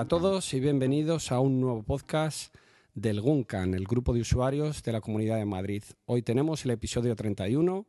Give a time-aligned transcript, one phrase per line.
[0.00, 2.54] Hola a todos y bienvenidos a un nuevo podcast
[2.94, 5.82] del GUNCAN, el grupo de usuarios de la Comunidad de Madrid.
[6.06, 7.84] Hoy tenemos el episodio 31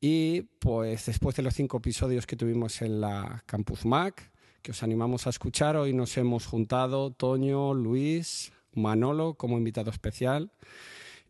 [0.00, 4.32] y pues después de los cinco episodios que tuvimos en la Campus Mac,
[4.62, 10.50] que os animamos a escuchar, hoy nos hemos juntado Toño, Luis, Manolo como invitado especial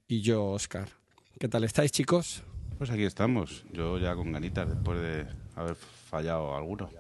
[0.07, 0.88] y yo, Oscar.
[1.41, 2.45] ¿Qué tal estáis, chicos?
[2.79, 5.27] Pues aquí estamos, yo ya con ganitas después de
[5.57, 6.91] haber fallado alguno.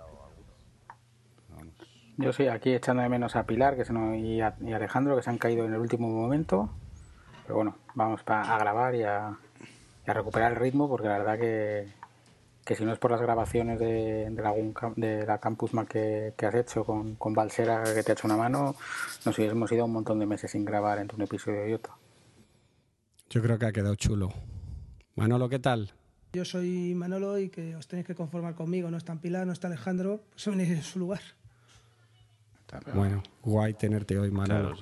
[2.18, 5.30] Yo sí, aquí echando de menos a Pilar que se y, a, Alejandro que se
[5.30, 6.70] han caído en el último momento.
[7.42, 9.36] Pero bueno, vamos a grabar y a,
[10.06, 11.88] recuperar el ritmo porque la verdad que,
[12.64, 14.54] que si no es por las grabaciones de, de, la,
[14.96, 18.36] de la Campus Mac que, has hecho con, con Balsera que te ha hecho una
[18.36, 18.76] mano,
[19.24, 21.94] nos hubiésemos ido un montón de meses sin grabar entre un episodio y otro.
[23.28, 24.32] Yo creo que ha quedado chulo.
[25.16, 25.92] Manolo, ¿qué tal?
[26.32, 28.90] Yo soy Manolo y que os tenéis que conformar conmigo.
[28.90, 31.20] No está Pilar, no está Alejandro, pues venís en su lugar.
[32.94, 34.76] Bueno, guay tenerte hoy, Manolo.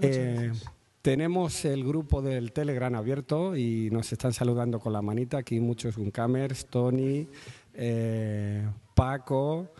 [0.00, 0.52] Eh,
[1.00, 5.96] tenemos el grupo del Telegram abierto y nos están saludando con la manita aquí muchos
[5.96, 7.26] Guncamers, Tony,
[7.74, 9.72] eh, Paco,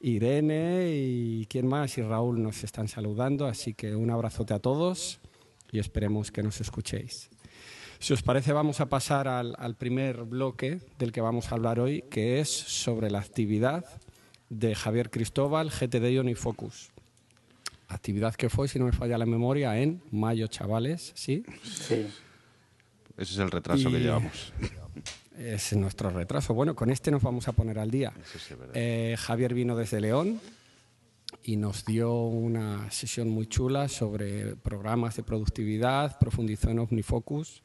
[0.00, 5.20] Irene y quién más y Raúl nos están saludando, así que un abrazote a todos
[5.72, 7.30] y esperemos que nos escuchéis.
[7.98, 12.02] Si os parece, vamos a pasar al, primer bloque del que vamos a hablar hoy,
[12.10, 13.84] que es sobre la actividad
[14.50, 16.90] de Javier Cristóbal, GTD Unifocus.
[17.88, 21.44] Actividad que fue, si no me falla la memoria, en mayo, chavales, ¿sí?
[21.62, 22.06] Sí.
[23.16, 24.52] Ese es el retraso que llevamos.
[25.38, 26.54] Es nuestro retraso.
[26.54, 28.12] Bueno, con este nos vamos a poner al día.
[28.74, 30.40] Eh, Javier vino desde León
[31.44, 37.62] y nos dio una sesión muy chula sobre programas de productividad, profundizó en OmniFocus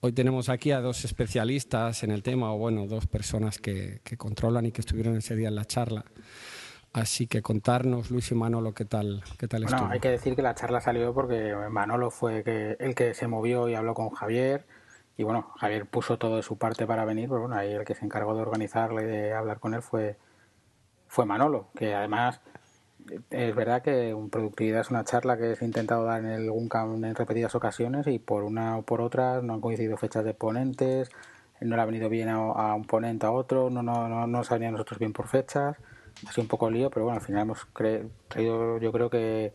[0.00, 4.66] Hoy tenemos aquí a dos especialistas en el tema, o bueno, dos personas que, controlan
[4.66, 6.04] y que estuvieron ese día en la charla.
[6.92, 10.42] Así que contarnos, Luis y Manolo, qué tal, qué tal bueno, hay que decir que
[10.42, 14.66] la charla salió porque Manolo fue el que se movió y habló con Javier.
[15.16, 17.94] Y bueno, Javier puso todo de su parte para venir, pero bueno, ahí el que
[17.94, 20.16] se encargó de organizarle y de hablar con él fue,
[21.08, 22.40] fue Manolo, que además
[23.30, 26.50] es verdad que un productividad es una charla que se ha intentado dar en el
[26.50, 30.34] GUNCAM en repetidas ocasiones y por una o por otra no han coincidido fechas de
[30.34, 31.10] ponentes,
[31.60, 34.54] no le ha venido bien a, un ponente a otro, no, no, no, nos ha
[34.54, 35.76] venido a nosotros bien por fechas,
[36.26, 37.66] ha sido un poco lío, pero bueno, al final hemos
[38.28, 39.52] traído, yo creo que,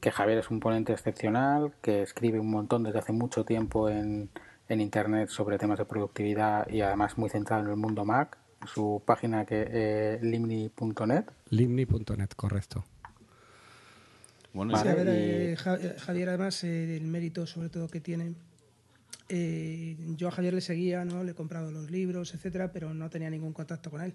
[0.00, 4.30] que Javier es un ponente excepcional, que escribe un montón desde hace mucho tiempo en,
[4.68, 9.02] en Internet sobre temas de productividad y además muy centrado en el mundo Mac su
[9.04, 11.24] página que eh, limni.net.
[11.50, 12.84] Limni.net, correcto.
[14.52, 18.34] Bueno, eh, Javier, además, eh, el mérito sobre todo que tiene.
[19.28, 21.24] yo a Javier le seguía, ¿no?
[21.24, 24.14] le he comprado los libros, etcétera, pero no tenía ningún contacto con él.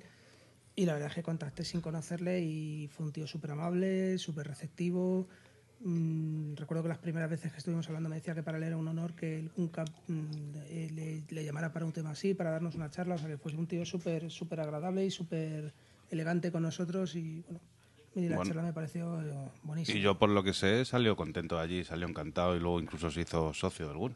[0.78, 4.48] Y la verdad es que contacté sin conocerle y fue un tío súper amable, súper
[4.48, 5.28] receptivo,
[5.80, 8.78] Mm, recuerdo que las primeras veces que estuvimos hablando me decía que para él era
[8.78, 10.56] un honor que el UNCAP mm,
[11.30, 13.68] le, llamara para un tema así, para darnos una charla, o sea que fue un
[13.68, 15.74] tío súper súper agradable y súper
[16.10, 17.44] elegante con nosotros y
[18.16, 20.00] bueno, la charla me pareció eh, buenísima.
[20.00, 23.22] Y yo por lo que sé salió contento allí, salió encantado y luego incluso se
[23.22, 24.16] hizo socio de algún.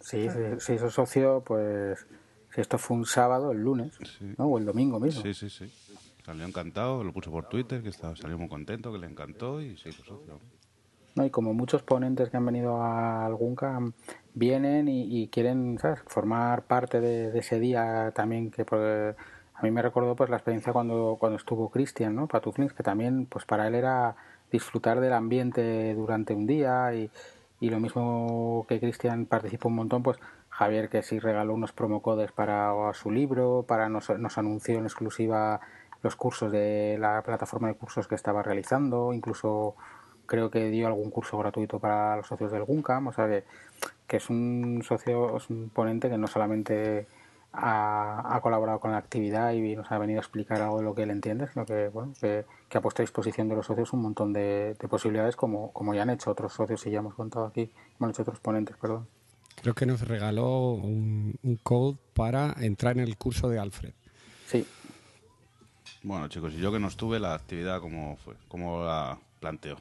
[0.00, 0.26] Sí,
[0.58, 2.06] se, hizo socio pues
[2.60, 3.98] esto fue un sábado, el lunes,
[4.38, 4.46] ¿no?
[4.46, 5.22] o el domingo mismo.
[5.22, 5.70] Sí, sí, sí.
[6.24, 9.76] Salió encantado, lo puso por Twitter, que estaba, salió muy contento, que le encantó y
[9.76, 10.38] se hizo socio.
[11.14, 13.80] No, y como muchos ponentes que han venido a Algunca
[14.34, 19.16] vienen y, quieren formar parte de, ese día también que pues,
[19.54, 22.28] a mí me recordó pues la experiencia cuando, cuando estuvo Cristian, ¿no?
[22.28, 24.14] Patuflins, que también pues para él era
[24.52, 27.10] disfrutar del ambiente durante un día y,
[27.60, 30.18] y lo mismo que Cristian participó un montón, pues
[30.60, 35.58] Javier que sí regaló unos promocodes para su libro, para nos, nos anunció en exclusiva
[36.02, 39.74] los cursos de la plataforma de cursos que estaba realizando, incluso
[40.26, 43.26] creo que dio algún curso gratuito para los socios del GUNCAM, o sea
[44.06, 47.06] que, es un socio, es un ponente que no solamente
[47.54, 51.04] ha, colaborado con la actividad y nos ha venido a explicar algo de lo que
[51.04, 54.34] él entiende, sino que, bueno, que, ha puesto a disposición de los socios un montón
[54.34, 58.08] de, posibilidades como, como ya han hecho otros socios y ya hemos contado aquí, como
[58.08, 59.06] han hecho otros ponentes, perdón.
[59.56, 63.92] Creo que nos regaló un, un code para entrar en el curso de Alfred.
[64.46, 64.66] Sí,
[66.02, 68.34] bueno, chicos, y yo que no estuve, la actividad, ¿cómo fue?
[68.48, 69.76] ¿Cómo la planteo?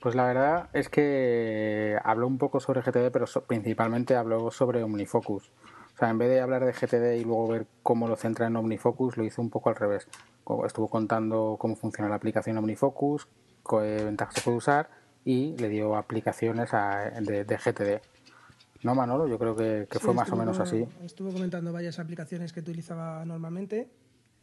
[0.00, 5.48] Pues la verdad es que habló un poco sobre GTD, pero principalmente habló sobre OmniFocus.
[5.48, 8.54] O sea, en vez de hablar de GTD y luego ver cómo lo centra en
[8.54, 10.06] OmniFocus, lo hizo un poco al revés.
[10.64, 13.26] Estuvo contando cómo funciona la aplicación OmniFocus,
[13.68, 14.97] qué ventajas se puede usar
[15.28, 18.00] y le dio aplicaciones de, GTD.
[18.82, 20.86] No, Manolo, yo creo que, fue más o menos así.
[21.04, 23.90] Estuvo comentando varias aplicaciones que utilizaba normalmente,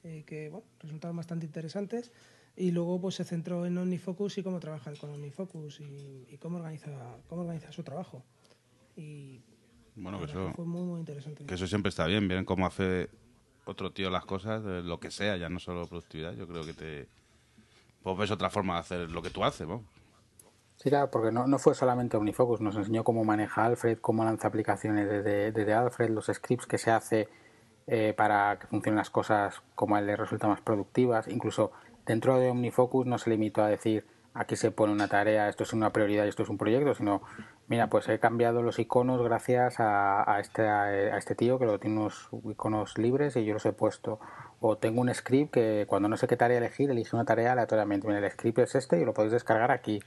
[0.03, 2.11] eh, que bueno, resultaban bastante interesantes.
[2.55, 6.57] Y luego pues se centró en OmniFocus y cómo trabajar con OmniFocus y, y cómo,
[6.57, 6.91] organiza,
[7.29, 8.21] cómo organiza su trabajo.
[8.95, 9.41] Y
[9.95, 11.47] bueno, que eso, fue muy, muy interesante.
[11.47, 13.09] Que eso siempre está bien, bien cómo hace
[13.65, 16.35] otro tío las cosas, lo que sea, ya no solo productividad.
[16.35, 17.07] Yo creo que te.
[18.03, 19.83] Pues ves otra forma de hacer lo que tú haces, ¿no?
[20.77, 24.49] Sí, claro, porque no, no fue solamente OmniFocus, nos enseñó cómo maneja Alfred, cómo lanza
[24.49, 27.29] aplicaciones desde, desde Alfred, los scripts que se hace
[27.87, 31.27] eh, para que funcionen las cosas como a él le resulta más productivas.
[31.27, 31.71] Incluso
[32.05, 34.05] dentro de OmniFocus no se limitó a decir
[34.35, 37.21] aquí se pone una tarea, esto es una prioridad y esto es un proyecto, sino
[37.67, 41.79] mira, pues he cambiado los iconos gracias a, a, este, a, este tío que lo
[41.79, 44.19] tiene unos iconos libres y yo los he puesto.
[44.59, 48.07] O tengo un script que cuando no sé qué tarea elegir, elige una tarea aleatoriamente.
[48.07, 50.01] Mira, el script es este y lo podéis descargar aquí.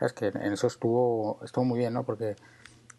[0.00, 2.04] Es que en eso estuvo, estuvo muy bien, ¿no?
[2.04, 2.36] Porque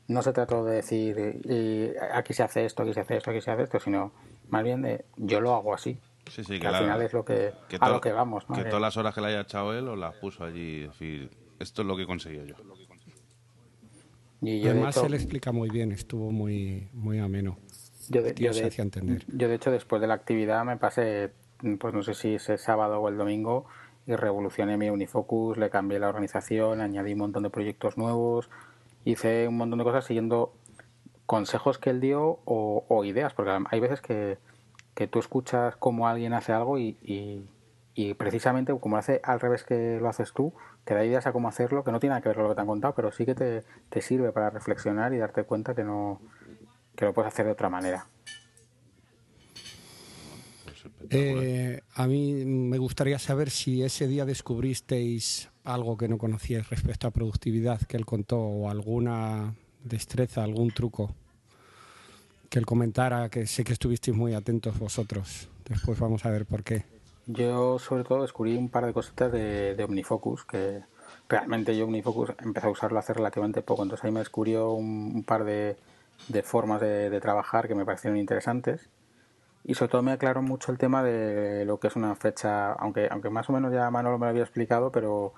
[0.08, 3.42] no se trató de decir y aquí se hace esto, aquí se hace esto, aquí
[3.42, 4.12] se hace esto, sino
[4.50, 6.00] más bien de yo lo hago así.
[6.30, 8.46] Sí, sí, que, al final es lo que, a lo que vamos.
[8.54, 11.30] Que todas las horas que le haya echado él o las puso allí, decir,
[11.60, 12.56] esto es lo que conseguí yo.
[14.42, 17.58] Y Además, se le explica muy bien, estuvo muy, muy ameno.
[18.10, 19.24] Yo de, yo, de, entender.
[19.28, 21.32] yo, de hecho, después de la actividad me pasé,
[21.80, 23.66] pues no sé si es el sábado o el domingo,
[24.10, 28.50] y revolucioné mi Unifocus, le cambié la organización, añadí un montón de proyectos nuevos,
[29.06, 30.52] hice un montón de cosas siguiendo
[31.28, 34.40] consejos que él dio o, ideas, porque hay veces que,
[34.96, 39.64] que, tú escuchas cómo alguien hace algo y, y, precisamente como lo hace al revés
[39.64, 40.54] que lo haces tú,
[40.86, 42.56] te da ideas a cómo hacerlo, que no tiene nada que ver con lo que
[42.56, 45.84] te han contado, pero sí que te, te sirve para reflexionar y darte cuenta que
[45.84, 46.20] no
[46.96, 48.08] que lo puedes hacer de otra manera.
[51.12, 57.08] Eh, a mí me gustaría saber si ese día descubristeis algo que no conocíais respecto
[57.08, 61.16] a productividad que él contó o alguna destreza, algún truco
[62.50, 65.50] que él comentara, que sé que estuvisteis muy atentos vosotros.
[65.68, 66.84] Después vamos a ver por qué.
[67.28, 70.82] Yo sobre todo descubrí un par de cositas de, OmniFocus, que
[71.28, 75.44] realmente yo OmniFocus empecé a usarlo hace relativamente poco, entonces ahí me descubrió un, par
[75.44, 75.78] de,
[76.44, 78.90] formas de, de, trabajar que me parecieron interesantes
[79.70, 83.08] y sobre todo me aclaró mucho el tema de lo que es una fecha, aunque,
[83.12, 85.36] aunque más o menos ya Manolo me lo había explicado, pero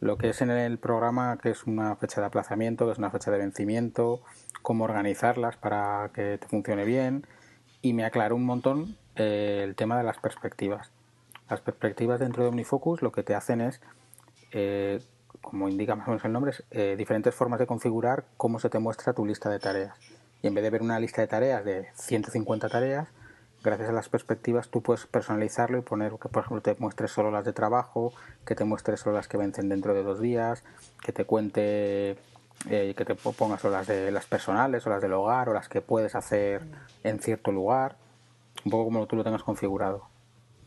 [0.00, 3.12] lo que es en el programa, que es una fecha de aplazamiento, que es una
[3.12, 4.20] fecha de vencimiento,
[4.62, 7.24] cómo organizarlas para que te funcione bien,
[7.80, 10.90] y me aclaró un montón eh, el tema de las perspectivas.
[11.48, 13.80] Las perspectivas dentro de OmniFocus lo que te hacen es,
[14.50, 15.00] eh,
[15.40, 18.80] como indica más o menos el nombre, eh, diferentes formas de configurar cómo se te
[18.80, 19.96] muestra tu lista de tareas.
[20.42, 23.06] Y en vez de ver una lista de tareas de 150 tareas,
[23.62, 27.30] gracias a las perspectivas tú puedes personalizarlo y poner que por ejemplo te muestre solo
[27.30, 28.12] las de trabajo,
[28.46, 30.64] que te muestre solo las que vencen dentro de dos días,
[31.02, 32.16] que te cuente
[32.68, 35.68] eh, que te pongas solo las de las personales o las del hogar o las
[35.68, 36.62] que puedes hacer
[37.04, 37.96] en cierto lugar,
[38.64, 40.06] un poco como tú lo tengas configurado.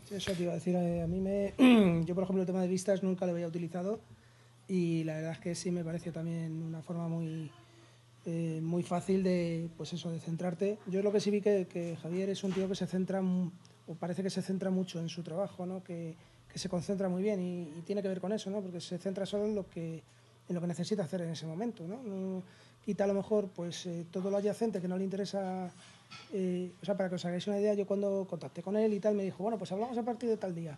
[0.10, 1.54] Eso te iba a decir, eh, a mí me
[2.06, 4.00] yo por ejemplo el tema de vistas nunca lo había utilizado
[4.68, 7.52] y la verdad es que sí me parece también una forma muy
[8.26, 10.78] eh, muy fácil de, pues eso, de centrarte.
[10.88, 14.24] Yo lo que sí vi que, Javier es un tío que se centra, o parece
[14.24, 15.84] que se centra mucho en su trabajo, ¿no?
[15.84, 16.16] que,
[16.52, 18.62] que se concentra muy bien y, tiene que ver con eso, ¿no?
[18.62, 20.04] porque se centra solo en lo que,
[20.48, 21.86] en lo que necesita hacer en ese momento.
[21.88, 22.44] ¿no?
[22.84, 25.72] quita a lo mejor pues eh, todo lo adyacente que no le interesa.
[26.34, 29.00] Eh, o sea, para que os hagáis una idea, yo cuando contacté con él y
[29.00, 30.78] tal, me dijo, bueno, pues hablamos a partir de tal día.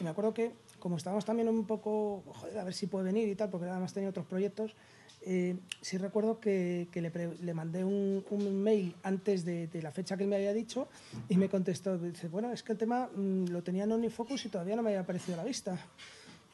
[0.00, 3.28] Y me acuerdo que, como estábamos también un poco, joder, a ver si puede venir
[3.28, 4.74] y tal, porque además tenía otros proyectos,
[5.24, 8.24] eh, sí recuerdo que, le, mandé un,
[8.62, 10.88] mail antes de, la fecha que él me había dicho
[11.28, 14.48] y me contestó, dice, bueno, es que el tema mm, lo tenía en OmniFocus y
[14.48, 15.78] todavía no me había aparecido a la vista.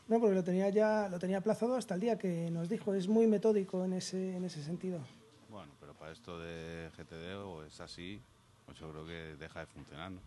[0.09, 3.09] No, porque lo tenía ya, lo tenía aplazado hasta el día que nos dijo, es
[3.09, 5.01] muy metódico en ese, en ese sentido.
[5.51, 8.21] Bueno, pero para esto de GTD o es así,
[8.65, 10.21] pues yo creo que deja de funcionar, ¿no?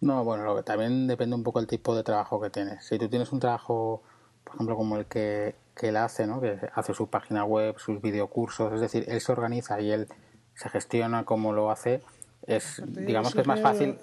[0.00, 2.84] No, bueno, lo que también depende un poco del tipo de trabajo que tienes.
[2.86, 4.02] Si tú tienes un trabajo,
[4.44, 6.42] por ejemplo, como el que que él hace, ¿no?
[6.42, 10.08] que hace su página web, sus videocursos, es decir, él se organiza y él
[10.54, 12.02] se gestiona como lo hace,
[12.46, 13.98] es digamos que es más fácil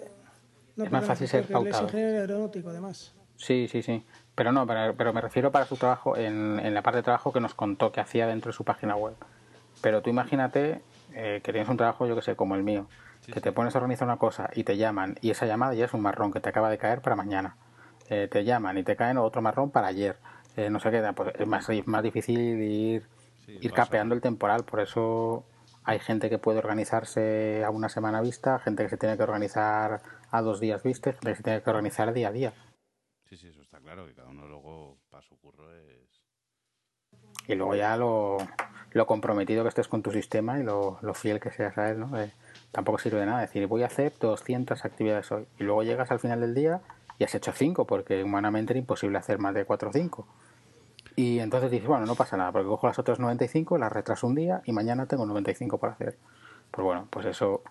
[0.75, 1.87] es más fácil ser pautado.
[1.93, 3.13] aeronáutico además.
[3.35, 4.03] Sí, sí, sí.
[4.33, 7.39] Pero no, pero, me refiero para su trabajo, en, en, la parte de trabajo que
[7.39, 9.13] nos contó que hacía dentro de su página web.
[9.81, 10.81] Pero tú imagínate
[11.13, 12.87] eh, que tienes un trabajo, yo que sé, como el mío,
[13.31, 15.93] que te pones a organizar una cosa y te llaman y esa llamada ya es
[15.93, 17.55] un marrón que te acaba de caer para mañana.
[18.09, 20.17] Eh, te llaman y te caen otro marrón para ayer
[20.57, 23.03] eh, no sé qué, pues es más, más difícil ir,
[23.47, 25.45] ir capeando el temporal, por eso
[25.83, 30.01] hay gente que puede organizarse a una semana vista, gente que se tiene que organizar
[30.31, 32.53] a dos días vista, gente que se tiene que organizar día a día.
[33.29, 36.21] Sí, sí, eso está claro, que cada uno luego para su curro es...
[37.47, 38.37] Y luego ya lo,
[38.91, 41.99] lo comprometido que estés con tu sistema y lo, lo fiel que seas a él,
[41.99, 42.19] ¿no?
[42.19, 42.33] Eh,
[42.71, 45.45] tampoco sirve de nada decir, voy a hacer 200 actividades hoy.
[45.59, 46.81] Y luego llegas al final del día
[47.17, 50.27] y has hecho 5 porque humanamente era imposible hacer más de 4 o 5.
[51.17, 54.35] Y entonces dices, bueno, no pasa nada, porque cojo las otras 95, las retraso un
[54.35, 56.15] día y mañana tengo 95 para hacer.
[56.69, 57.63] Pues bueno, pues eso,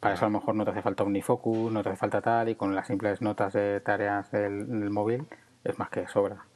[0.00, 2.48] para eso a lo mejor no te hace falta Omnifocus, no te hace falta tal,
[2.48, 5.26] y con las simples notas de tareas del, del móvil
[5.62, 6.46] es más que sobra.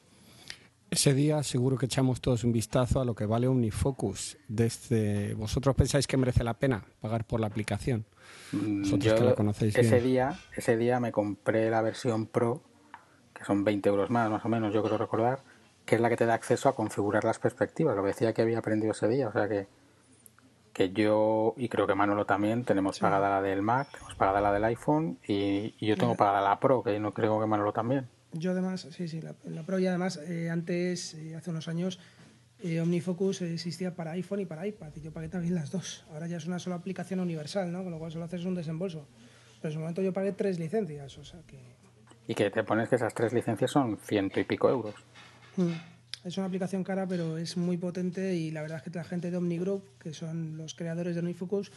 [0.91, 4.39] Ese día seguro que echamos todos un vistazo a lo que vale Omnifocus.
[4.49, 8.07] Desde vosotros pensáis que merece la pena pagar por la aplicación.
[8.53, 12.63] Mm, yo, que la conocéis ese día, ese día me compré la versión Pro,
[13.35, 15.43] que son 20 euros más, más o menos, yo creo recordar,
[15.85, 17.97] que es la que te da acceso a configurar las perspectivas.
[17.97, 19.67] Lo que decía que había aprendido ese día, o sea que
[20.75, 24.53] que yo y creo que Manolo también tenemos pagada la del Mac, tenemos pagada la
[24.53, 28.09] del iPhone y, yo tengo pagada la Pro, que no creo que Manolo también.
[28.33, 32.01] Yo además, sí, sí, la, Pro y además eh, antes, eh, hace unos años,
[32.61, 36.05] eh, OmniFocus existía para iPhone y para iPad y yo pagué también las dos.
[36.13, 37.85] Ahora ya es una sola aplicación universal, ¿no?
[37.85, 39.07] Con lo cual solo haces un desembolso.
[39.63, 41.61] Pero en su momento yo pagué tres licencias, o sea que...
[42.27, 44.95] Y que te pones que esas tres licencias son ciento y pico euros.
[45.57, 45.73] Mm.
[46.25, 49.31] Es una aplicación cara, pero es muy potente y la verdad es que la gente
[49.31, 51.71] de OmniGroup, que son los creadores de OmniFocus,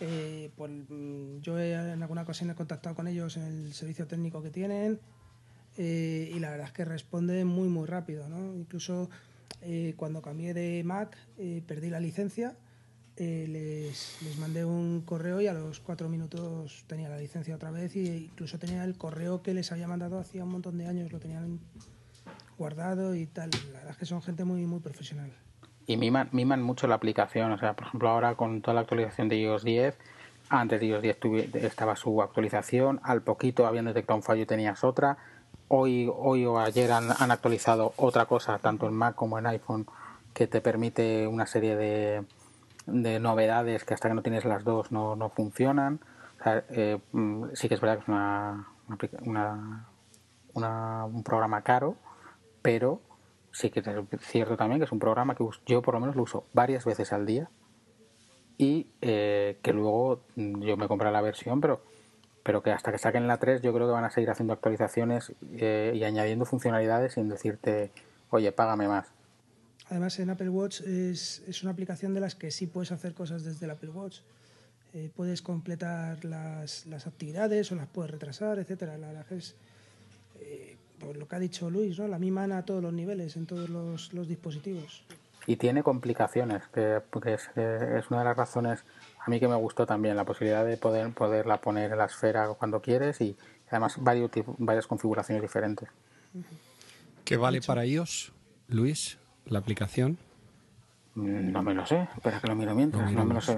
[0.00, 4.42] eh, pues, mm, yo en alguna ocasión he contactado con ellos en el servicio técnico
[4.42, 4.98] que tienen
[5.76, 8.28] eh, y la verdad es que responde muy muy rápido.
[8.28, 8.56] ¿no?
[8.56, 9.10] Incluso
[9.60, 11.16] eh, cuando cambié de Mac
[11.66, 12.56] perdí la licencia,
[13.16, 18.00] les, mandé un correo y a los cuatro minutos tenía la licencia otra vez e
[18.00, 21.60] incluso tenía el correo que les había mandado hacía un montón de años, lo tenían
[22.62, 23.50] guardado y tal.
[23.72, 25.32] La verdad es que son gente muy muy profesional.
[25.84, 29.28] Y miman, miman mucho la aplicación, o sea, por ejemplo ahora con toda la actualización
[29.28, 29.98] de iOS 10,
[30.48, 34.84] antes de iOS 10 estaba su actualización, al poquito habían detectado un fallo y tenías
[34.84, 35.18] otra,
[35.66, 39.86] hoy, hoy o ayer han, actualizado otra cosa, tanto en Mac como en iPhone,
[40.32, 42.24] que te permite una serie de,
[42.86, 45.98] de novedades que hasta que no tienes las dos no, no funcionan.
[46.44, 48.66] Eh, mm, sí que es verdad que es una,
[50.54, 51.96] una, un programa caro,
[52.62, 53.00] pero
[53.52, 56.22] sí que es cierto también que es un programa que yo por lo menos lo
[56.22, 57.50] uso varias veces al día
[58.56, 61.82] y eh, que luego mm, yo me compré la versión, pero
[62.42, 65.32] pero que hasta que saquen la 3 yo creo que van a seguir haciendo actualizaciones
[65.52, 67.92] eh, y añadiendo funcionalidades sin decirte,
[68.30, 69.06] oye, págame más.
[69.88, 73.44] Además, en Apple Watch es, es, una aplicación de las que sí puedes hacer cosas
[73.44, 74.20] desde el Apple Watch.
[74.92, 78.98] Eh, puedes completar las, las, actividades o las puedes retrasar, etcétera.
[78.98, 79.54] La verdad es
[81.04, 82.08] por lo que ha dicho Luis, ¿no?
[82.08, 85.04] la misma a todos los niveles, en todos los, los dispositivos.
[85.46, 88.84] Y tiene complicaciones, que, que es, es, una de las razones
[89.18, 92.48] a mí que me gustó también la posibilidad de poder poderla poner en la esfera
[92.58, 93.36] cuando quieres y
[93.68, 95.88] además varios, varias configuraciones diferentes.
[97.24, 98.32] ¿Qué vale para ellos,
[98.68, 100.18] Luis, la aplicación?
[101.14, 103.56] Mm, no me lo sé, espera que lo miro mientras, no, me lo sé.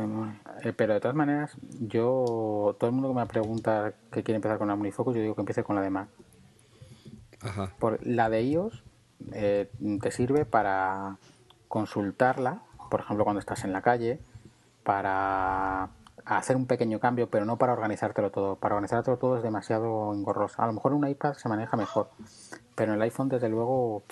[0.65, 4.59] Eh, pero de todas maneras, yo, todo el mundo que me pregunta que quiere empezar
[4.59, 6.09] con la Omnifocus, yo digo que empiece con la de Mac.
[7.79, 8.83] Por, la de iOS
[9.33, 9.71] eh,
[10.01, 11.19] te sirve para
[11.69, 14.21] consultarla, por ejemplo, cuando estás en la calle,
[14.83, 15.91] para
[16.25, 18.57] hacer un pequeño cambio, pero no para organizártelo todo.
[18.57, 20.63] Para organizártelo todo es demasiado engorroso.
[20.63, 22.11] A lo mejor un iPad se maneja mejor,
[22.75, 24.03] pero en el iPhone, desde luego,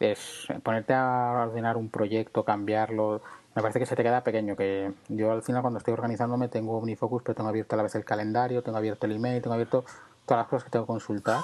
[0.00, 3.20] es ponerte a ordenar un proyecto, cambiarlo.
[3.54, 4.56] Me parece que se te queda pequeño.
[4.56, 7.94] Que yo al final, cuando estoy organizándome, tengo OmniFocus, pero tengo abierto a la vez
[7.94, 9.84] el calendario, tengo abierto el email, tengo abierto
[10.28, 11.42] todas las cosas que tengo que consultar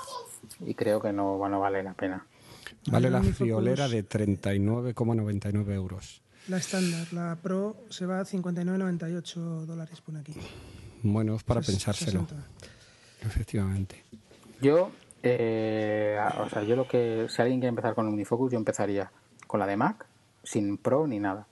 [0.60, 2.26] y creo que no, no vale la pena.
[2.86, 6.22] Vale la friolera de 39,99 euros.
[6.48, 10.34] La estándar, la Pro se va a 59,98 dólares por aquí.
[11.02, 12.26] Bueno, es para pensárselo.
[13.22, 14.04] Efectivamente.
[14.60, 14.90] Yo,
[15.22, 19.10] eh, o sea, yo lo que, si alguien quiere empezar con Unifocus, yo empezaría
[19.46, 20.06] con la de Mac,
[20.42, 21.46] sin Pro ni nada.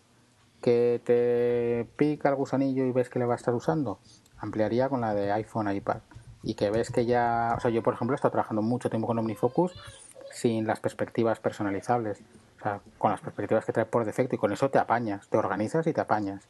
[0.60, 3.98] Que te pica el gusanillo y ves que le va a estar usando,
[4.36, 6.02] ampliaría con la de iPhone, iPad.
[6.42, 9.06] Y que ves que ya, o sea, yo por ejemplo he estado trabajando mucho tiempo
[9.06, 9.72] con OmniFocus
[10.32, 12.22] sin las perspectivas personalizables
[12.98, 15.92] con las perspectivas que trae por defecto y con eso te apañas, te organizas y
[15.92, 16.44] te apañas.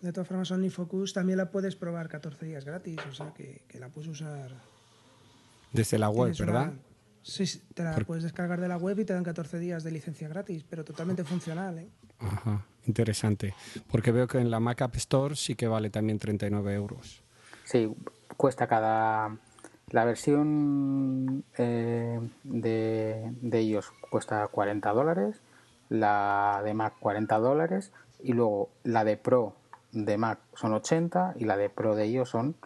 [0.00, 3.88] De todas formas, OmniFocus también la puedes probar 14 días gratis, o sea que, la
[3.90, 4.50] puedes usar.
[5.72, 6.72] Desde la web, ¿verdad?
[7.22, 10.26] Sí, te la puedes descargar de la web y te dan 14 días de licencia
[10.26, 11.78] gratis, pero totalmente funcional.
[11.78, 11.90] ¿eh?
[12.18, 13.54] Ajá, interesante.
[13.90, 17.22] Porque veo que en la Mac App Store sí que vale también 39 euros.
[17.64, 17.94] Sí,
[18.36, 19.36] cuesta cada
[19.90, 25.42] la versión eh, de, de iOS cuesta 40 dólares,
[25.88, 29.54] la de Mac 40 dólares y luego la de Pro
[29.92, 32.56] de Mac son 80 y la de Pro de iOS son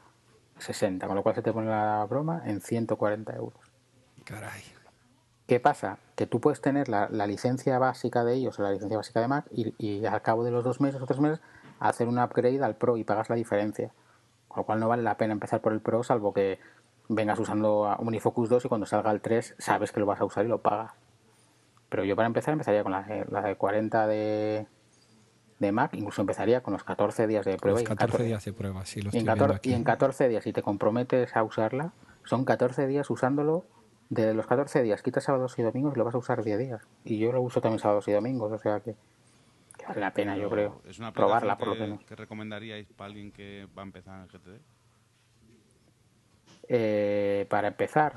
[0.58, 3.58] 60, con lo cual se te pone la broma en 140 euros.
[4.24, 4.62] Caray.
[5.46, 5.98] ¿Qué pasa?
[6.16, 9.46] Que tú puedes tener la, licencia básica de iOS o la licencia básica de Mac
[9.50, 11.40] y, y, al cabo de los dos meses o tres meses
[11.80, 13.92] hacer un upgrade al Pro y pagas la diferencia.
[14.54, 16.60] Con lo cual no vale la pena empezar por el Pro salvo que
[17.08, 20.44] vengas usando Omnifocus 2 y cuando salga el 3 sabes que lo vas a usar
[20.44, 20.92] y lo pagas.
[21.88, 24.66] Pero yo para empezar empezaría con la, de 40 de,
[25.58, 27.80] de Mac, incluso empezaría con los 14 días de prueba.
[27.80, 30.52] Los 14, días de prueba, sí, los y, en 14, y en 14 días, si
[30.52, 31.92] te comprometes a usarla,
[32.22, 33.64] son 14 días usándolo.
[34.08, 36.82] De los 14 días, quitas sábados y domingos y lo vas a usar 10 días.
[37.04, 38.94] Y yo lo uso también sábados y domingos, o sea que,
[39.88, 40.82] vale la pena, yo creo.
[40.86, 42.04] ¿Es una probarla, por lo menos.
[42.04, 44.60] ¿Qué recomendaríais para alguien que va a empezar en GTD?
[46.68, 48.14] Eh, para empezar.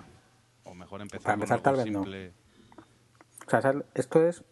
[0.63, 2.01] O mejor empezar Para empezar, tal vez no.
[2.01, 4.43] O sea, esto es.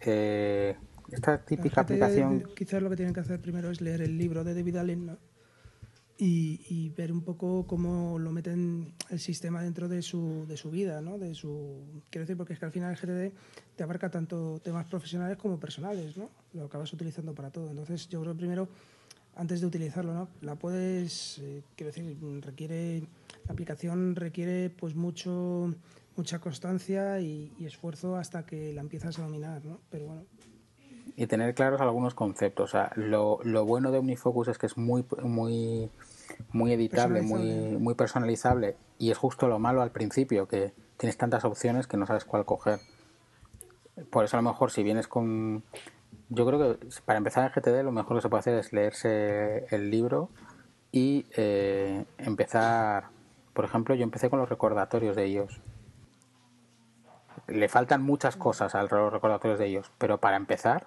[0.00, 0.76] Eh,
[1.10, 2.48] esta típica aplicación.
[2.56, 5.18] Quizás lo que tienen que hacer primero es leer el libro de David Allen
[6.18, 11.00] y, ver un poco cómo lo meten el sistema dentro de su, de su vida,
[11.00, 11.18] ¿no?
[11.18, 13.34] De su, quiero decir, porque es que al final el GTD
[13.76, 16.30] te abarca tanto temas profesionales como personales, ¿no?
[16.52, 17.70] Lo acabas utilizando para todo.
[17.70, 18.68] Entonces, yo creo primero,
[19.34, 20.28] antes de utilizarlo, ¿no?
[20.42, 23.00] La puedes, eh, quiero decir, requiere,
[23.46, 25.74] la aplicación requiere pues mucho
[26.16, 29.80] mucha constancia y, esfuerzo hasta que la empiezas a dominar, ¿no?
[29.90, 30.24] Pero bueno.
[31.16, 32.70] Y tener claros algunos conceptos.
[32.70, 35.90] O sea, lo, lo bueno de OmniFocus es que es muy, muy,
[36.52, 38.76] muy editable, muy, muy personalizable.
[38.98, 42.44] Y es justo lo malo al principio, que tienes tantas opciones que no sabes cuál
[42.44, 42.80] coger.
[44.10, 45.62] Por eso a lo mejor si vienes con...
[46.28, 49.66] Yo creo que para empezar en GTD lo mejor que se puede hacer es leerse
[49.74, 50.30] el libro
[50.92, 53.08] y eh, empezar...
[53.52, 55.60] Por ejemplo, yo empecé con los recordatorios de ellos
[57.48, 60.86] le faltan muchas cosas a los recordatorios de ellos, pero para empezar,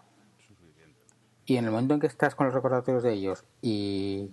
[1.46, 4.32] y en el momento en que estás con los recordatorios de ellos y,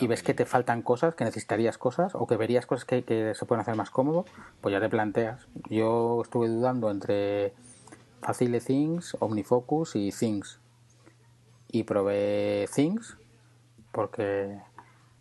[0.00, 3.34] y ves que te faltan cosas, que necesitarías cosas o que verías cosas que, que,
[3.34, 4.24] se pueden hacer más cómodo,
[4.60, 5.46] pues ya te planteas.
[5.68, 7.52] Yo estuve dudando entre
[8.22, 10.60] Facile Things, OmniFocus y Things.
[11.68, 13.18] Y probé Things
[13.92, 14.58] porque,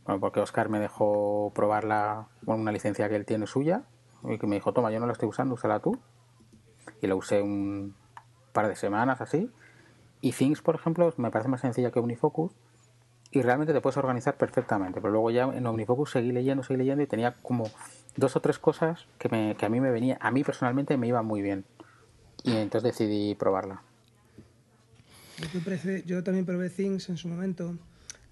[0.06, 3.84] bueno, porque Oscar me dejó probarla con una licencia que él tiene suya
[4.24, 6.00] y que me dijo, toma, yo no la estoy usando, úsala tú
[7.02, 7.95] y lo usé un
[8.54, 9.52] par de semanas así.
[10.22, 12.52] Y Things, por ejemplo, me parece más sencilla que Omnifocus
[13.32, 15.02] y realmente te puedes organizar perfectamente.
[15.02, 17.70] Pero luego ya en Omnifocus seguí leyendo, seguí leyendo y tenía como
[18.16, 21.08] dos o tres cosas que, me, que a mí me venía, a mí personalmente me
[21.08, 21.66] iban muy bien.
[22.44, 23.82] Y entonces decidí probarla.
[26.06, 27.76] Yo también probé Things en su momento.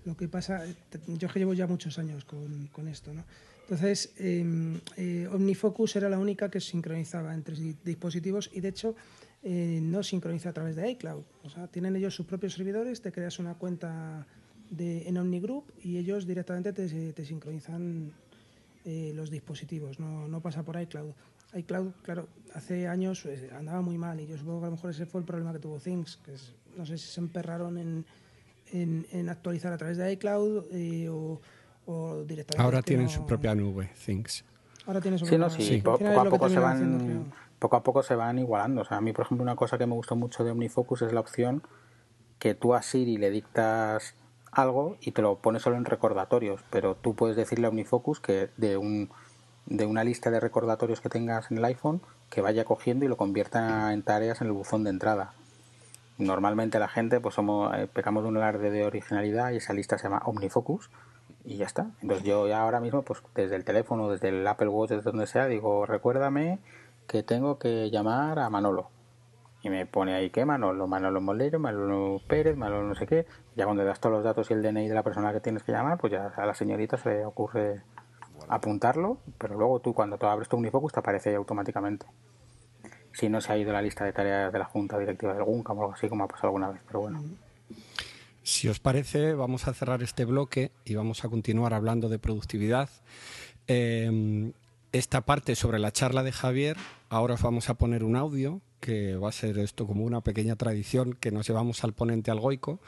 [0.05, 0.63] Lo que pasa,
[1.07, 3.23] yo que llevo ya muchos años con, con esto, ¿no?
[3.69, 7.53] Entonces, em, eh, OmniFocus era la única que sincronizaba entre
[7.85, 8.95] dispositivos y de hecho
[9.43, 11.21] eh, no sincroniza a través de iCloud.
[11.43, 14.25] O sea, tienen ellos sus propios servidores, te creas una cuenta
[14.71, 18.11] de, en OmniGroup y ellos directamente te, sincronizan
[18.85, 21.11] eh, los dispositivos, no, no, pasa por iCloud.
[21.53, 25.05] iCloud, claro, hace años andaba muy mal y yo supongo que a lo mejor ese
[25.05, 26.33] fue el problema que tuvo Things, que
[26.75, 28.03] no sé si se emperraron en,
[28.71, 30.65] en, en actualizar a través de iCloud
[31.11, 31.39] o
[32.57, 34.45] Ahora tienen su propia nube, Things.
[34.85, 38.15] Ahora tienen su sí, no, sí, Poco, a poco se van, poco a poco se
[38.15, 38.81] van igualando.
[38.81, 41.13] O sea, a mí, por ejemplo, una cosa que me gustó mucho de OmniFocus es
[41.13, 41.61] la opción
[42.39, 44.15] que tú a Siri le dictas
[44.51, 48.49] algo y te lo pones solo en recordatorios, pero tú puedes decirle a OmniFocus que
[48.57, 49.09] de un
[49.65, 53.17] de una lista de recordatorios que tengas en el iPhone que vaya cogiendo y lo
[53.17, 55.33] convierta en tareas en el buzón de entrada.
[56.17, 59.97] Normalmente la gente pues somos eh, pecamos de un alarde de originalidad y esa lista
[59.97, 60.89] se llama OmniFocus
[61.49, 61.87] y ya está.
[62.01, 65.25] Entonces yo ya ahora mismo, pues desde el teléfono, desde el Apple Watch, desde donde
[65.25, 66.59] sea, digo, recuérdame
[67.07, 68.91] que tengo que llamar a Manolo.
[69.63, 73.25] Y me pone ahí que Manolo, Manolo Molero, Manolo Pérez, Manolo no sé qué.
[73.55, 75.71] Ya cuando das todos los datos y el DNI de la persona que tienes que
[75.71, 77.81] llamar, pues ya a la señorita se le ocurre
[78.47, 82.05] apuntarlo, pero luego tú cuando tú abres tu Unifocus te aparece automáticamente.
[83.11, 85.79] Si no se ha ido la lista de tareas de la Junta Directiva del GUNCAM
[85.79, 87.23] o algo así como ha pasado alguna vez, pero bueno.
[88.49, 92.89] Si os parece, vamos a cerrar este bloque y vamos a continuar hablando de productividad.
[93.67, 94.53] Em,
[94.91, 96.75] esta parte sobre la charla de Javier,
[97.09, 100.55] ahora os vamos a poner un audio que va a ser esto como una pequeña
[100.55, 102.79] tradición que nos llevamos al ponente algoico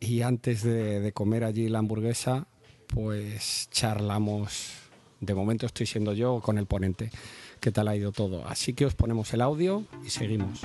[0.00, 2.48] y antes de, de comer allí la hamburguesa,
[2.88, 4.72] pues charlamos.
[5.20, 7.12] De momento estoy siendo yo con el ponente.
[7.60, 8.48] ¿Qué tal ha ido todo?
[8.48, 10.62] Así que os ponemos el audio y seguimos.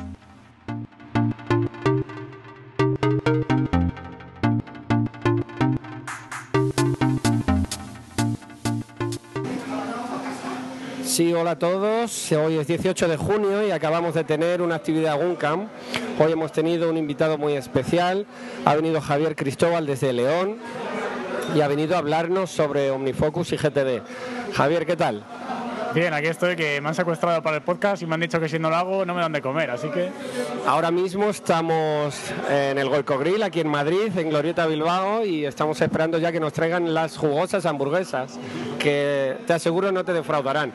[11.20, 12.32] Sí, hola a todos.
[12.32, 15.68] Hoy es 18 de junio y acabamos de tener una actividad GUNCAM.
[16.18, 18.26] Hoy hemos tenido un invitado muy especial.
[18.64, 20.56] Ha venido Javier Cristóbal desde León
[21.54, 24.02] y ha venido a hablarnos sobre Omnifocus y GTD.
[24.54, 25.26] Javier, ¿qué tal?
[25.94, 28.48] Bien, aquí estoy, que me han secuestrado para el podcast y me han dicho que
[28.48, 30.10] si no lo hago no me dan de comer, así que...
[30.68, 32.16] Ahora mismo estamos
[32.48, 36.40] en el Goico Grill, aquí en Madrid, en Glorieta Bilbao, y estamos esperando ya que
[36.40, 38.40] nos traigan las jugosas hamburguesas,
[38.78, 40.74] que te aseguro no te defraudarán.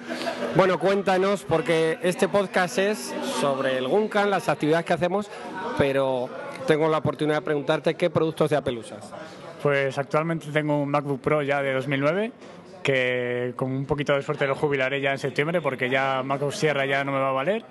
[0.57, 5.31] Bueno, cuéntanos, porque este podcast es sobre el Guncan, las actividades que hacemos,
[5.79, 6.29] pero
[6.67, 9.13] tengo la oportunidad de preguntarte qué productos de Apple usas.
[9.63, 12.33] Pues actualmente tengo un MacBook Pro ya de 2009
[12.85, 16.87] que con un poquito de suerte lo jubilaré ya en septiembre porque ya MacOS Sierra
[16.87, 17.65] ya no me va a valer.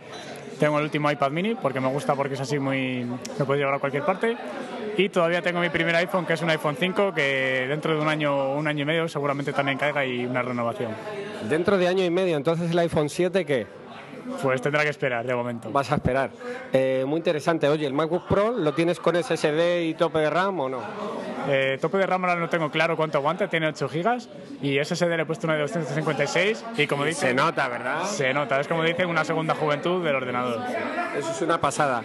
[0.59, 3.05] Tengo el último iPad mini porque me gusta porque es así muy...
[3.39, 4.35] me puede llevar a cualquier parte.
[4.97, 8.09] Y todavía tengo mi primer iPhone que es un iPhone 5 que dentro de un
[8.09, 10.91] año un año y medio seguramente también caiga y una renovación.
[11.47, 13.67] Dentro de año y medio, entonces el iPhone 7 qué?
[14.41, 15.71] Pues tendrá que esperar de momento.
[15.71, 16.31] Vas a esperar.
[16.71, 17.67] Eh, muy interesante.
[17.67, 20.79] Oye, ¿el MacBook Pro lo tienes con SSD y tope de RAM o no?
[21.47, 24.17] Eh, tope de RAM ahora no tengo claro cuánto aguanta, tiene 8 GB
[24.61, 27.27] y SSD le he puesto una de 256 y como dice...
[27.27, 28.03] Se nota, ¿verdad?
[28.05, 30.61] Se nota, es como dicen una segunda juventud del ordenador.
[31.17, 32.01] Eso es una pasada.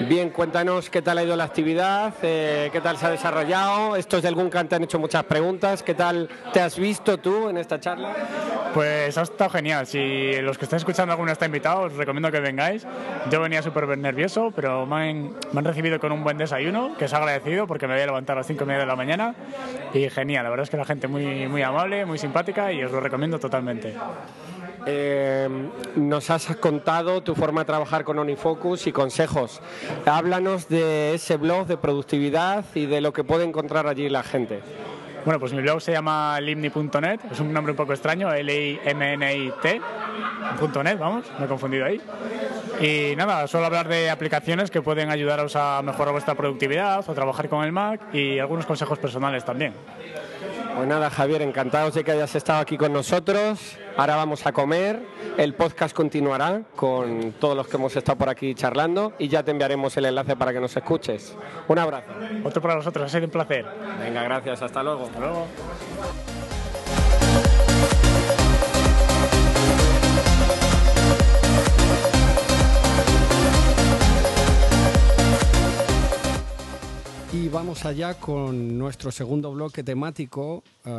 [0.00, 3.94] Bien, cuéntanos qué tal ha ido la actividad, eh, qué tal se ha desarrollado.
[3.94, 5.82] Estos del Guncan te han hecho muchas preguntas.
[5.82, 8.12] ¿Qué tal te has visto tú en esta charla?
[8.72, 9.86] Pues ha estado genial.
[9.86, 12.86] Si los que están escuchando alguno está invitado, os recomiendo que vengáis.
[13.30, 17.04] Yo venía súper nervioso, pero me han, me han, recibido con un buen desayuno, que
[17.04, 19.34] es agradecido porque me voy a levantar a las 5 y media de la mañana.
[19.92, 22.90] Y genial, la verdad es que la gente muy, muy amable, muy simpática y os
[22.90, 23.94] lo recomiendo totalmente.
[24.86, 25.48] Eh,
[25.96, 29.60] nos has contado tu forma de trabajar con Onifocus y consejos.
[30.06, 34.60] Háblanos de ese blog de productividad y de lo que puede encontrar allí la gente.
[35.24, 39.78] Bueno, pues mi blog se llama limni.net, es un nombre un poco extraño, L-I-M-N-I-T.net,
[40.98, 42.00] vamos, me he confundido ahí.
[42.80, 47.48] Y nada, suelo hablar de aplicaciones que pueden ayudaros a mejorar vuestra productividad, o trabajar
[47.48, 49.74] con el Mac y algunos consejos personales también.
[50.74, 53.76] Pues nada, Javier, encantados de que hayas estado aquí con nosotros.
[53.96, 55.02] Ahora vamos a comer.
[55.36, 59.50] El podcast continuará con todos los que hemos estado por aquí charlando y ya te
[59.50, 61.36] enviaremos el enlace para que nos escuches.
[61.68, 62.12] Un abrazo.
[62.44, 63.66] Otro para nosotros, ha sido un placer.
[64.00, 64.62] Venga, gracias.
[64.62, 65.04] Hasta luego.
[65.04, 65.46] Hasta luego.
[77.34, 80.62] Y vamos allá con nuestro segundo bloque temático.
[80.84, 80.90] Uh,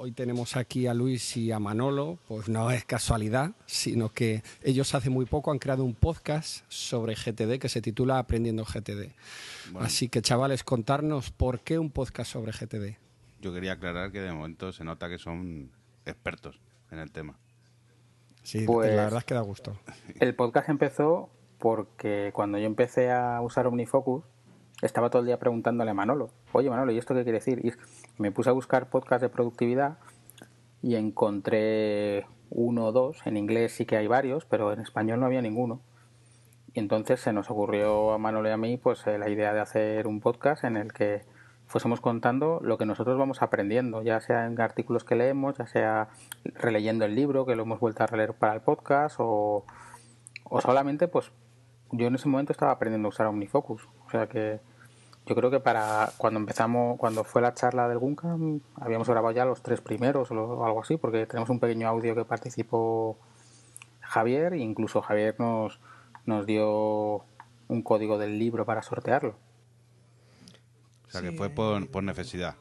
[0.00, 4.94] hoy tenemos aquí a Luis y a Manolo, pues no es casualidad, sino que ellos
[4.94, 9.14] hace muy poco han creado un podcast sobre GTD que se titula Aprendiendo GTD.
[9.72, 9.86] Bueno.
[9.86, 12.98] Así que chavales, contarnos por qué un podcast sobre GTD.
[13.40, 15.70] Yo quería aclarar que de momento se nota que son
[16.04, 17.38] expertos en el tema.
[18.42, 19.78] Sí, pues, la verdad es que da gusto.
[20.20, 24.22] El podcast empezó porque cuando yo empecé a usar OmniFocus,
[24.82, 27.64] estaba todo el día preguntándole a Manolo, oye Manolo, ¿y esto qué quiere decir?
[27.64, 27.72] Y
[28.20, 29.98] me puse a buscar podcast de productividad
[30.82, 35.26] y encontré uno o dos, en inglés sí que hay varios, pero en español no
[35.26, 35.80] había ninguno.
[36.72, 39.60] Y entonces se nos ocurrió a Manolo y a mí pues eh, la idea de
[39.60, 41.22] hacer un podcast en el que
[41.66, 46.08] fuésemos contando lo que nosotros vamos aprendiendo, ya sea en artículos que leemos, ya sea
[46.44, 49.64] releyendo el libro, que lo hemos vuelto a releer para el podcast, o,
[50.44, 51.30] o solamente pues
[51.92, 53.86] yo en ese momento estaba aprendiendo a usar OmniFocus.
[54.08, 54.58] O sea que
[55.26, 59.44] yo creo que para cuando empezamos, cuando fue la charla del Guncam, habíamos grabado ya
[59.44, 63.18] los tres primeros o algo así, porque tenemos un pequeño audio que participó
[64.00, 65.78] Javier e incluso Javier nos,
[66.24, 67.22] nos dio
[67.68, 69.34] un código del libro para sortearlo.
[71.06, 72.56] O sea que fue por, por necesidad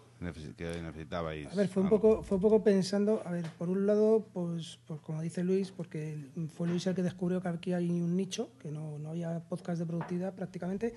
[0.57, 1.47] que necesitabais.
[1.51, 4.79] A ver, fue un poco, fue un poco pensando, a ver, por un lado, pues,
[4.87, 6.17] pues como dice Luis, porque
[6.55, 9.79] fue Luis el que descubrió que aquí hay un nicho, que no, no había podcast
[9.79, 10.95] de productividad prácticamente,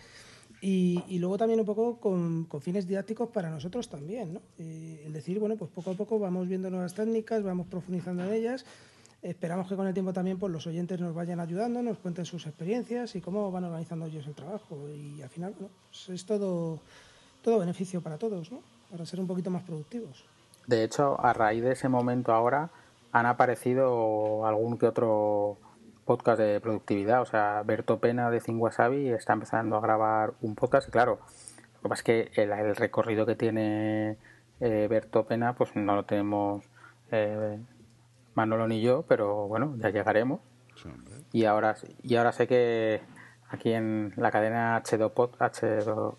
[0.60, 4.42] y, y luego también un poco con, con, fines didácticos para nosotros también, ¿no?
[4.58, 8.32] Eh, el decir, bueno, pues poco a poco vamos viendo nuevas técnicas, vamos profundizando en
[8.32, 8.66] ellas,
[9.22, 12.46] esperamos que con el tiempo también pues, los oyentes nos vayan ayudando, nos cuenten sus
[12.46, 16.80] experiencias y cómo van organizando ellos el trabajo, y al final, bueno, pues es todo,
[17.42, 18.60] todo beneficio para todos, ¿no?
[18.90, 20.24] para ser un poquito más productivos.
[20.66, 22.70] De hecho, a raíz de ese momento ahora
[23.12, 25.56] han aparecido algún que otro
[26.10, 27.22] podcast de productividad.
[27.22, 31.20] O sea, Berto Pena de Wasabi está empezando a grabar un podcast y claro,
[31.76, 34.16] lo que pasa es que el, el recorrido que tiene
[34.58, 36.64] eh, Berto Pena pues no lo tenemos
[37.12, 37.60] eh,
[38.34, 40.40] Manolo ni yo, pero bueno, ya llegaremos.
[40.74, 40.88] Sí,
[41.30, 43.02] y ahora y ahora sé que
[43.48, 46.16] aquí en la cadena H2 Pod, H2,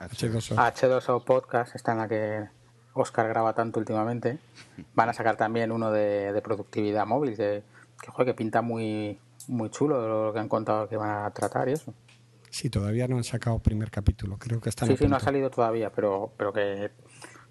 [0.00, 0.54] H2O.
[0.54, 2.44] H2O Podcast, está en la que
[2.92, 4.38] Oscar graba tanto últimamente.
[4.94, 7.62] Van a sacar también uno de, de productividad móvil, que,
[8.00, 11.68] que, joder, que pinta muy, muy chulo lo que han contado que van a tratar
[11.68, 11.94] y eso.
[12.50, 15.50] Sí, todavía no han sacado primer capítulo, creo que están Sí, sí, no ha salido
[15.50, 16.90] todavía, pero, pero que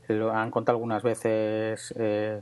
[0.08, 2.42] lo han contado algunas veces eh,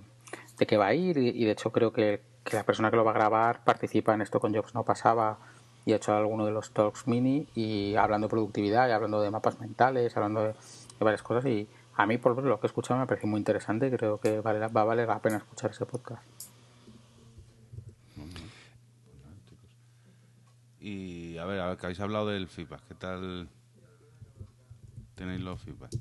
[0.57, 2.97] de qué va a ir y, y, de hecho creo que que la persona que
[2.97, 5.37] lo va a grabar participa en esto con Jobs no pasaba
[5.85, 9.31] y ha hecho alguno de los talks mini y hablando de productividad y hablando de
[9.31, 10.53] mapas mentales, hablando de,
[10.99, 13.87] varias cosas y a mí por lo que he escuchado me ha parecido muy interesante
[13.87, 16.21] y creo que vale, va a valer la pena escuchar ese podcast.
[20.81, 23.47] Y a ver, a ver, que habéis hablado del feedback, ¿qué tal
[25.13, 25.91] tenéis los feedback?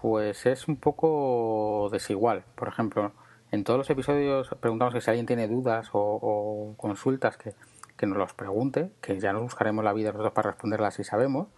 [0.00, 2.44] Pues es un poco desigual.
[2.54, 3.12] Por ejemplo,
[3.50, 7.54] en todos los episodios preguntamos que si alguien tiene dudas o, consultas que,
[8.06, 11.48] nos los pregunte, que ya nos buscaremos la vida nosotros para responderlas si sabemos.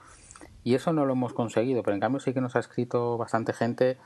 [0.63, 3.53] Y eso no lo hemos conseguido, pero en cambio sí que nos ha escrito bastante
[3.53, 3.99] gente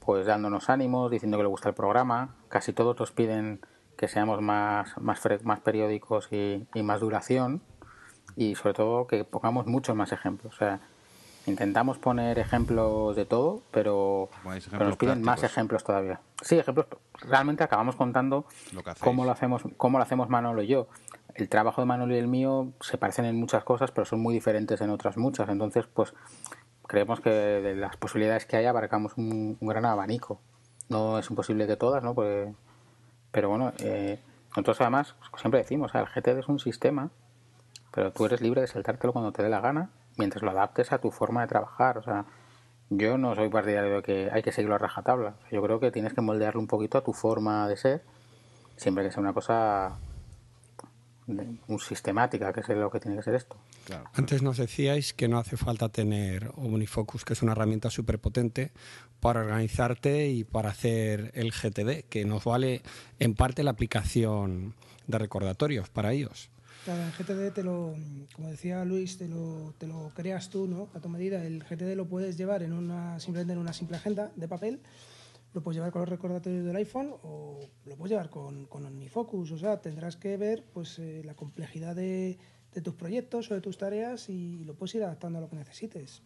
[0.00, 2.34] pues dándonos ánimos, diciendo que le gusta el programa.
[2.48, 3.60] Casi todos nos piden
[3.98, 7.60] que seamos más, más, más periódicos y, y más duración
[8.36, 10.54] y sobre todo que pongamos muchos más ejemplos.
[10.54, 10.80] O sea,
[11.48, 14.28] Intentamos poner ejemplos de todo, pero,
[14.78, 16.20] nos piden más ejemplos todavía.
[16.42, 16.86] Sí, ejemplos.
[17.20, 18.44] Realmente acabamos contando
[19.00, 20.88] cómo lo hacemos, cómo lo hacemos Manolo y yo.
[21.34, 24.34] El trabajo de Manolo y el mío se parecen en muchas cosas, pero son muy
[24.34, 25.48] diferentes en otras muchas.
[25.48, 26.12] Entonces, pues
[26.86, 30.40] creemos que de las posibilidades que hay abarcamos un, gran abanico.
[30.90, 32.14] No es imposible que todas, ¿no?
[32.14, 32.48] Pues,
[33.30, 34.18] pero bueno, eh,
[34.50, 37.10] nosotros además siempre decimos, el GTD es un sistema,
[37.92, 40.98] pero tú eres libre de saltártelo cuando te dé la gana mientras lo adaptes a
[40.98, 41.98] tu forma de trabajar.
[41.98, 42.26] O sea,
[42.90, 45.34] yo no soy partidario de que hay que seguirlo a rajatabla.
[45.50, 48.02] Yo creo que tienes que moldearlo un poquito a tu forma de ser,
[48.76, 49.96] siempre que sea una cosa
[51.26, 53.56] un sistemática, que es lo que tiene que ser esto.
[54.12, 58.72] Antes nos decíais que no hace falta tener OmniFocus, que es una herramienta súper potente
[59.20, 62.82] para organizarte y para hacer el GTD, que nos vale
[63.18, 64.74] en parte la aplicación
[65.06, 66.50] de recordatorios para ellos.
[66.84, 67.94] Claro, el GTD te lo,
[68.34, 70.88] como decía Luis, te lo, te lo creas tú, ¿no?
[70.94, 71.44] A tu medida.
[71.44, 74.80] El GTD lo puedes llevar en una, simplemente en una simple agenda de papel,
[75.54, 79.50] lo puedes llevar con los recordatorios del iPhone o lo puedes llevar con, con OmniFocus.
[79.52, 82.38] O sea, tendrás que ver pues eh, la complejidad de,
[82.74, 85.56] de tus proyectos o de tus tareas y lo puedes ir adaptando a lo que
[85.56, 86.22] necesites.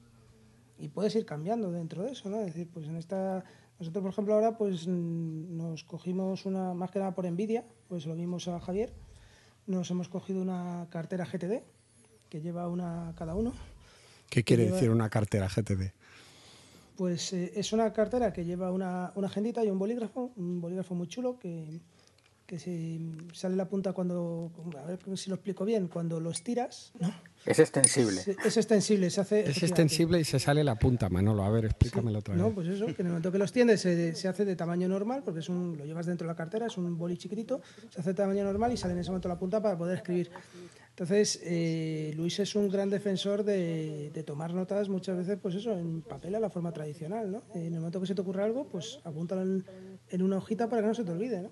[0.79, 2.41] Y puedes ir cambiando dentro de eso, ¿no?
[2.41, 3.45] Es decir, pues en esta...
[3.79, 8.15] Nosotros, por ejemplo, ahora pues nos cogimos una, más que nada por envidia, pues lo
[8.15, 8.93] vimos a Javier,
[9.67, 11.63] nos hemos cogido una cartera GTD
[12.29, 13.53] que lleva una cada uno.
[14.31, 15.93] ¿Qué quiere decir una cartera GTD?
[16.97, 20.95] Pues eh, es una cartera que lleva una, una agendita y un bolígrafo, un bolígrafo
[20.95, 21.81] muy chulo que,
[22.53, 23.01] que se
[23.33, 27.11] sale la punta cuando, a ver si lo explico bien, cuando lo estiras, ¿no?
[27.47, 28.21] Es extensible.
[28.45, 29.49] Es, extensible, se hace...
[29.49, 31.45] Es extensible y se sale la punta, Manolo.
[31.45, 32.43] A ver, explícamelo otra vez.
[32.43, 34.87] No, pues eso, que en el momento que lo extiendes se, se, hace de tamaño
[34.87, 38.01] normal, porque es un, lo llevas dentro de la cartera, es un boli chiquitito, se
[38.01, 40.31] hace de tamaño normal y sale en ese momento la punta para poder escribir.
[40.91, 45.73] Entonces, eh, Luis es un gran defensor de, de, tomar notas muchas veces, pues eso,
[45.73, 47.45] en papel a la forma tradicional, ¿no?
[47.55, 49.65] En el momento que se te ocurra algo, pues apúntalo en,
[50.11, 51.51] en una hojita para que no se te olvide, ¿no?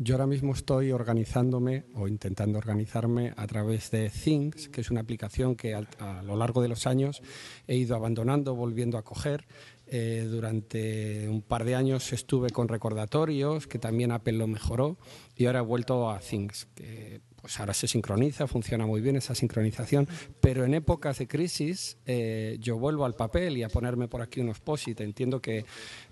[0.00, 5.00] Yo ahora mismo estoy organizándome o intentando organizarme a través de Things, que es una
[5.00, 7.20] aplicación que a, lo largo de los años
[7.66, 9.48] he ido abandonando, volviendo a coger.
[9.88, 14.98] Eh, durante un par de años estuve con recordatorios, que también Apple lo mejoró,
[15.34, 19.34] y ahora he vuelto a Things, que pues ahora se sincroniza, funciona muy bien esa
[19.34, 20.08] sincronización,
[20.40, 24.40] pero en épocas de crisis eh, yo vuelvo al papel y a ponerme por aquí
[24.40, 25.00] unos posit.
[25.00, 25.64] Entiendo que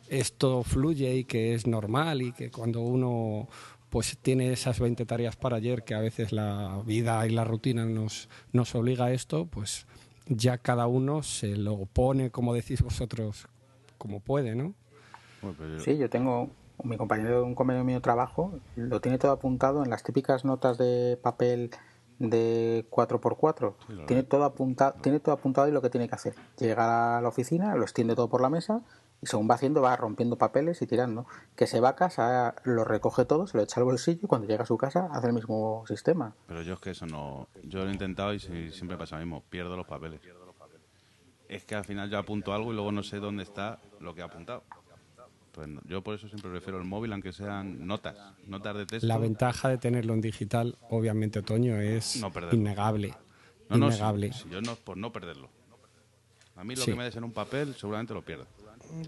[0.08, 3.48] esto fluye y que es normal y que cuando uno
[3.90, 7.84] pues tiene esas 20 tareas para ayer que a veces la vida y la rutina
[7.84, 9.86] nos, nos obliga a esto, pues
[10.26, 13.48] ya cada uno se lo pone, como decís vosotros,
[13.96, 14.74] como puede, ¿no?
[15.78, 16.50] Sí, yo tengo
[16.82, 20.44] mi compañero de un compañero mío de trabajo, lo tiene todo apuntado en las típicas
[20.44, 21.70] notas de papel
[22.18, 24.06] de 4x4.
[24.06, 26.34] tiene todo apuntado, tiene todo apuntado y lo que tiene que hacer.
[26.58, 28.82] Llega a la oficina, lo extiende todo por la mesa
[29.22, 31.26] y según va haciendo va rompiendo papeles y tirando.
[31.54, 34.46] Que se va a casa, lo recoge todo, se lo echa al bolsillo y cuando
[34.46, 36.34] llega a su casa hace el mismo sistema.
[36.46, 37.48] Pero yo es que eso no...
[37.64, 40.20] Yo lo he intentado y siempre pasa lo mismo, pierdo los papeles.
[41.48, 44.20] Es que al final yo apunto algo y luego no sé dónde está lo que
[44.20, 44.64] he apuntado.
[45.52, 48.14] Pues yo por eso siempre prefiero el móvil, aunque sean notas,
[48.46, 49.06] notas de texto.
[49.06, 53.14] La ventaja de tenerlo en digital, obviamente, Otoño, es innegable.
[53.70, 54.32] No, innegable.
[54.50, 55.48] yo no, por no perderlo.
[56.56, 58.46] A mí lo que me des en un papel, seguramente lo pierdo.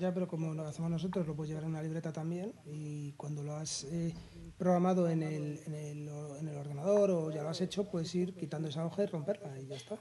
[0.00, 3.42] Ya, pero como lo hacemos nosotros, lo puedes llevar en una libreta también y cuando
[3.42, 4.14] lo has eh,
[4.56, 6.08] programado en el, en, el,
[6.40, 9.58] en el, ordenador o ya lo has hecho, puedes ir quitando esa hoja y romperla
[9.58, 9.98] y ya está.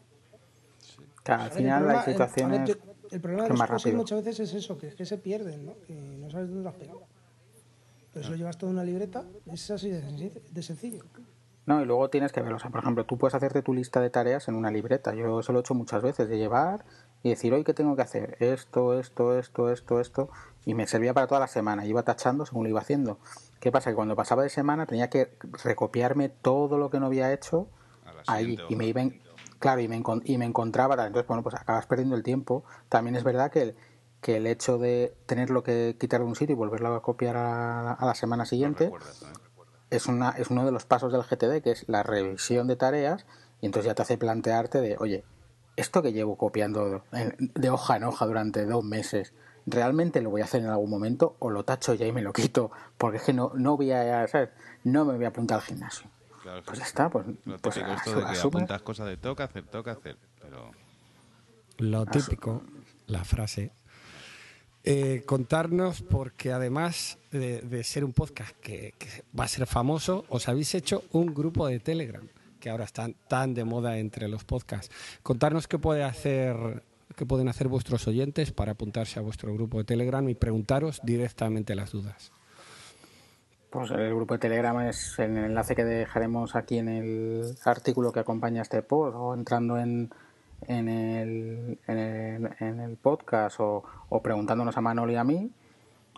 [1.26, 2.78] al final hay situaciones
[3.12, 5.76] el, problema de los cosas muchas veces es eso, que es que se pierden, ¿no?
[5.86, 7.04] que no sabes dónde las has pegado.
[8.14, 11.04] Pero si lo llevas todo en una libreta, es así de sencillo.
[11.68, 12.56] No, y luego tienes que verlo.
[12.56, 15.14] O sea, por ejemplo, tú puedes hacerte tu lista de tareas en una libreta.
[15.14, 16.86] Yo eso lo he hecho muchas veces, de llevar
[17.28, 20.30] y decir, hoy qué tengo que hacer, esto, esto, esto, esto, esto,
[20.66, 21.86] y me servía para toda la semana.
[21.86, 23.20] Iba tachando según lo iba haciendo.
[23.60, 23.90] ¿Qué pasa?
[23.90, 27.68] Que cuando pasaba de semana tenía que recopiarme todo lo que no había hecho
[28.28, 29.02] ahí y me iba
[29.60, 33.24] claro y me, y me encontraba entonces bueno pues acabas perdiendo el tiempo también es
[33.24, 33.76] verdad que el,
[34.22, 37.98] que el hecho de tenerlo que quitar de un sitio y volverlo a copiar a,
[38.00, 38.92] la semana siguiente
[39.90, 43.26] es una es uno de los pasos del GTD que es la revisión de tareas
[43.62, 45.24] y entonces ya te hace plantearte de oye
[45.78, 47.04] esto que llevo copiando
[47.40, 49.34] de hoja en hoja durante dos meses
[49.66, 52.34] realmente lo voy a hacer en algún momento o lo tacho ya y me lo
[52.34, 54.50] quito porque es que no no voy a ¿sabes?
[54.84, 56.10] no me voy a apuntar al gimnasio
[56.66, 57.26] pues ya está, pues,
[57.62, 60.72] pues esto de que apuntas cosas de toca hacer, toca hacer, pero...
[61.78, 62.64] Lo típico,
[63.08, 63.72] la frase.
[64.84, 68.94] Eh, contarnos, porque además de, ser un podcast que,
[69.38, 73.54] va a ser famoso, os habéis hecho un grupo de Telegram, que ahora están tan
[73.54, 74.94] de moda entre los podcasts.
[75.24, 76.84] Contarnos qué puede hacer
[77.16, 81.76] qué pueden hacer vuestros oyentes para apuntarse a vuestro grupo de Telegram y preguntaros directamente
[81.76, 82.32] las dudas.
[83.70, 88.22] Pues el grupo de Telegram es el enlace que dejaremos aquí en el artículo que
[88.22, 90.10] acompaña este post o entrando en,
[90.68, 93.84] en, el, en, el, podcast o,
[94.24, 95.52] preguntándonos a Manoli y a mí.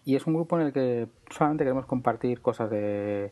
[0.05, 3.31] Y es un grupo en el que solamente queremos compartir cosas de,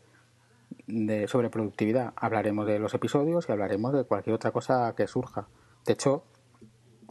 [0.88, 2.14] de, sobre productividad.
[2.16, 5.46] Hablaremos de los episodios y hablaremos de cualquier otra cosa que surja.
[5.86, 6.24] De hecho,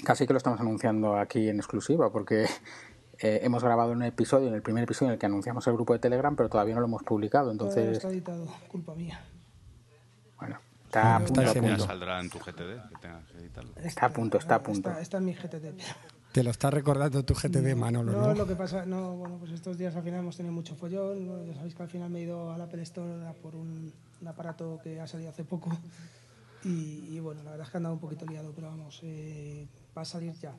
[0.04, 2.44] casi que lo estamos anunciando aquí en exclusiva porque
[3.20, 5.94] eh, hemos grabado un episodio, en el primer episodio en el que anunciamos el grupo
[5.94, 7.52] de Telegram, pero todavía no lo hemos publicado.
[7.52, 7.98] Entonces...
[7.98, 9.24] está editado, culpa mía.
[10.38, 11.42] Bueno, está a punto.
[11.42, 14.92] Está saldrá en tu GTD, Está a punto, está a punto.
[14.92, 15.80] Está, en mi GTD.
[16.38, 18.28] Te lo está recordando tu GTD, Manolo, ¿no?
[18.28, 21.48] No, lo que pasa, no, bueno, pues estos días al final hemos tenido mucho follón.
[21.48, 23.92] Ya sabéis que al final me he ido a la Apple Store por un,
[24.24, 25.76] aparato que ha salido hace poco.
[26.64, 29.66] Y, bueno, la verdad es que he andado un poquito liado, pero vamos, eh,
[29.98, 30.56] va a salir ya.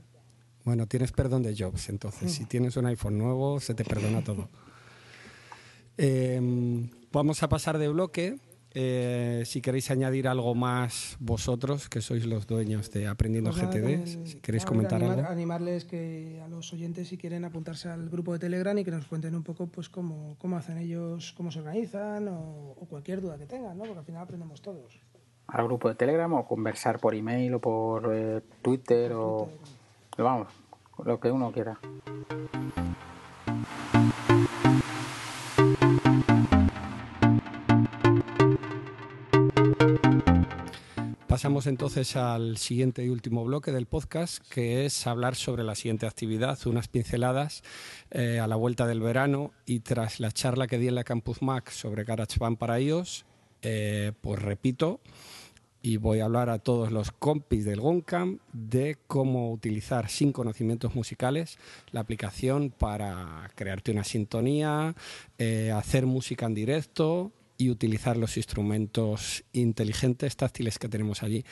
[0.65, 2.33] Bueno, tienes perdón de Jobs, entonces.
[2.33, 4.49] Si tienes un iPhone nuevo, se te perdona todo.
[5.97, 8.41] Em, vamos a pasar de bloque.
[8.81, 14.25] Eh, si queréis añadir algo más vosotros, que sois los dueños de Aprendiendo pues GTD,
[14.25, 15.27] si queréis comentar algo.
[15.27, 19.05] Animarles que a los oyentes si quieren apuntarse al grupo de Telegram y que nos
[19.07, 23.47] cuenten un poco pues cómo, cómo hacen ellos, cómo se organizan o, cualquier duda que
[23.47, 23.83] tengan, ¿no?
[23.83, 25.01] porque al final aprendemos todos.
[25.49, 29.49] Al grupo de Telegram o conversar por email o por eh, Twitter o
[30.17, 30.53] vamos,
[31.05, 31.81] lo que uno quiera.
[41.39, 46.05] Pasamos entonces al siguiente y último bloque del podcast, que es hablar sobre la siguiente
[46.05, 47.63] actividad, unas pinceladas
[48.11, 51.41] eh, a la vuelta del verano y tras la charla que di en la Campus
[51.41, 53.25] Mac sobre GarageBand para iOS,
[53.63, 54.99] eh, pues repito,
[55.81, 60.97] y voy a hablar a todos los compis del GONCAM de cómo utilizar sin conocimientos
[60.97, 61.57] musicales
[61.93, 64.97] la aplicación para crearte una sintonía,
[65.39, 71.45] eh, hacer música en directo y utilizar los instrumentos inteligentes táctiles que tenemos allí.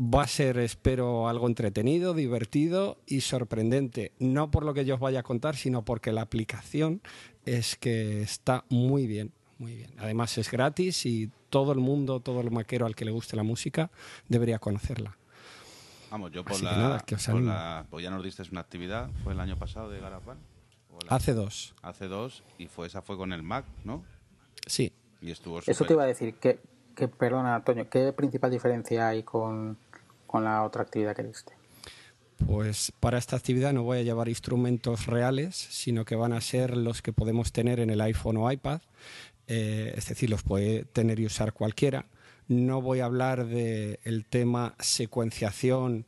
[0.00, 4.12] Va a ser, espero, algo entretenido, divertido y sorprendente.
[4.20, 7.02] No por lo que yo os vaya a contar, sino porque la aplicación
[7.44, 9.90] es que está muy bien, muy bien.
[9.98, 13.42] Además es gratis y todo el mundo, todo el maquero al que le guste la
[13.42, 13.90] música
[14.28, 15.18] debería conocerla.
[16.10, 19.90] Vamos, yo por, la, por pues ya nos diste una actividad, fue el año pasado
[19.90, 20.38] de Garafán.
[21.08, 21.74] Hace dos.
[21.82, 24.04] Hace dos, y fue esa fue con el Mac, ¿no?
[24.66, 24.92] Sí.
[25.20, 26.58] Y estuvo Eso te iba a decir, que,
[26.94, 29.76] que, perdona, Antonio, ¿qué principal diferencia hay con,
[30.26, 31.52] con la otra actividad que diste?
[32.46, 36.76] Pues para esta actividad no voy a llevar instrumentos reales, sino que van a ser
[36.76, 38.80] los que podemos tener en el iPhone o iPad
[39.48, 42.04] eh, es decir, los puede tener y usar cualquiera.
[42.48, 46.04] No voy a hablar del tema secuenciación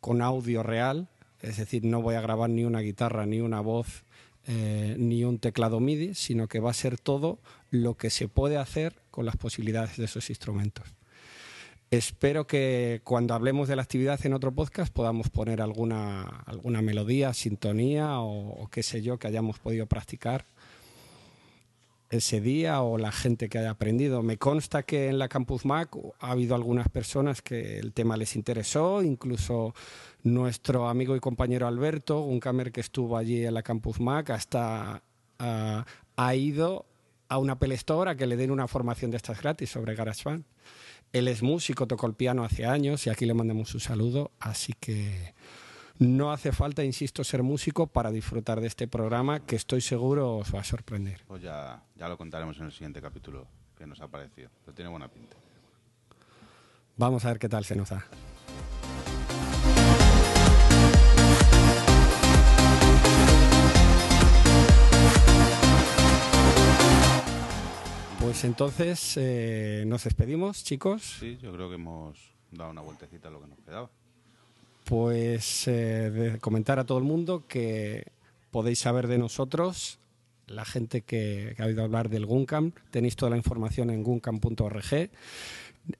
[0.00, 1.08] con audio real,
[1.42, 4.04] es decir, no voy a grabar ni una guitarra, ni una voz,
[4.46, 7.38] eh, ni un teclado MIDI, sino que va a ser todo
[7.70, 10.86] lo que se puede hacer con las posibilidades de esos instrumentos.
[11.90, 17.32] Espero que cuando hablemos de la actividad en otro podcast podamos poner alguna, alguna melodía,
[17.32, 20.46] sintonía o qué sé yo que hayamos podido practicar
[22.10, 24.22] ese día o la gente que haya aprendido.
[24.22, 28.36] Me consta que en la Campus Mac ha habido algunas personas que el tema les
[28.36, 29.74] interesó, incluso
[30.22, 35.02] nuestro amigo y compañero Alberto, un camer que estuvo allí en la Campus Mac, hasta
[35.38, 35.86] ah,
[36.16, 36.86] ha ido
[37.28, 40.44] a una Apple Store a que le den una formación de estas gratis sobre GarageBand.
[41.12, 44.72] Él es músico, tocó el piano hace años y aquí le mandamos un saludo, así
[44.78, 45.34] que
[45.98, 50.54] no hace falta, insisto, ser músico para disfrutar de este programa que estoy seguro os
[50.54, 51.22] va a sorprender.
[51.26, 53.46] Pues ya, ya lo contaremos en el siguiente capítulo
[53.76, 54.50] que nos ha parecido.
[54.64, 55.36] Pero tiene buena pinta.
[56.96, 58.04] Vamos a ver qué tal se nos da.
[68.26, 71.18] Pues entonces eh, nos despedimos, chicos.
[71.20, 72.18] Sí, yo creo que hemos
[72.50, 73.88] dado una vueltecita a lo que nos quedaba.
[74.82, 78.08] Pues eh, comentar a todo el mundo que
[78.50, 80.00] podéis saber de nosotros,
[80.48, 85.08] la gente que, ha oído hablar del Guncam, tenéis toda la información en guncam.org.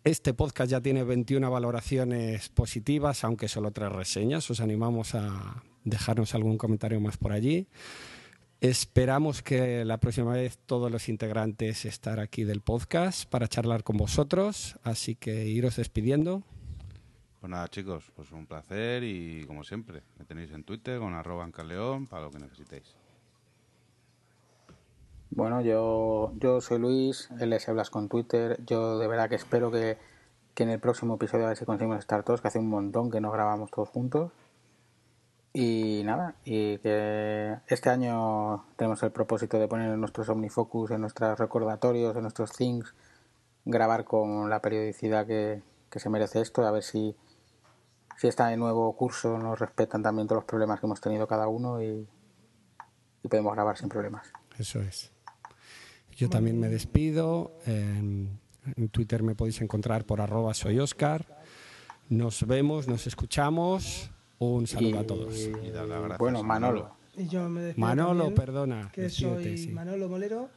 [0.03, 4.51] Este podcast ya tiene 21 valoraciones positivas, aunque solo tres reseñas.
[4.51, 7.69] Os animamos a dejarnos algún comentario más por allí.
[8.69, 13.97] Esperamos que la próxima vez todos los integrantes estar aquí del podcast para charlar con
[13.97, 16.43] vosotros, así que iros despidiendo.
[17.41, 21.45] Pues nada, chicos, pues un placer y como siempre, me tenéis en Twitter con arroba
[21.45, 22.97] Ancaleón para lo que necesitéis.
[25.31, 28.59] Bueno, yo, yo soy Luis, LS Blas con Twitter.
[28.67, 29.97] Yo de verdad que espero que,
[30.55, 33.13] que en el próximo episodio a ver si conseguimos estar todos, que hace un montón
[33.13, 34.33] que no grabamos todos juntos.
[35.59, 41.01] Y nada, y que este año tenemos el propósito de poner en nuestros OmniFocus, en
[41.01, 42.95] nuestros recordatorios, en nuestros things,
[43.65, 45.63] grabar con la periodicidad que,
[45.99, 47.17] se merece esto, a ver si,
[48.19, 51.49] si está en nuevo curso nos respetan también todos los problemas que hemos tenido cada
[51.49, 52.07] uno y,
[53.27, 54.31] podemos grabar sin problemas.
[54.59, 55.11] Eso es.
[56.17, 57.57] Yo también me despido.
[57.65, 58.41] En,
[58.91, 61.25] Twitter me podéis encontrar por arroba soy Oscar.
[62.11, 64.11] Nos vemos, nos escuchamos.
[64.39, 65.49] Un saludo a todos.
[66.19, 66.97] bueno, Manolo.
[67.17, 68.91] Y yo me Manolo, perdona.
[68.93, 70.51] Que soy Manolo Molero,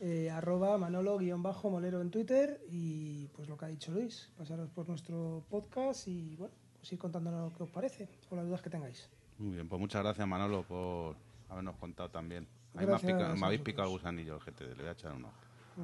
[0.00, 2.60] eh, arroba Manolo-Molero en Twitter.
[2.68, 6.98] Y pues lo que ha dicho Luis, pasaros por nuestro podcast y bueno, pues ir
[6.98, 9.08] contándonos lo que os parece, por las dudas que tengáis.
[9.38, 11.14] Muy bien, pues muchas gracias Manolo por
[11.48, 12.46] habernos contado también.
[12.74, 15.34] me, habéis picado el gusanillo GTD, le voy a echar un ojo.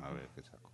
[0.02, 0.70] A ver qué saco.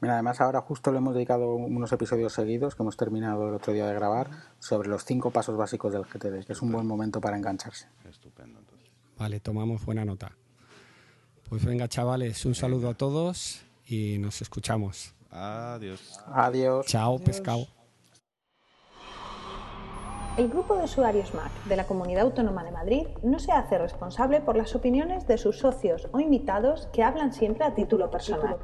[0.00, 3.72] Mira, además ahora justo le hemos dedicado unos episodios seguidos que hemos terminado el otro
[3.72, 4.30] día de grabar
[4.60, 7.88] sobre los cinco pasos básicos del GTD, que es un buen momento para engancharse.
[8.08, 8.88] Estupendo, entonces.
[9.16, 10.32] Vale, tomamos buena nota.
[11.48, 15.14] Pues venga, chavales, un saludo a todos y nos escuchamos.
[15.30, 16.20] Adiós.
[16.26, 16.86] Adiós.
[16.86, 17.66] Chao, pescado.
[20.36, 24.40] El grupo de usuarios Mac de la Comunidad Autónoma de Madrid no se hace responsable
[24.40, 28.56] por las opiniones de sus socios o invitados que hablan siempre a título personal.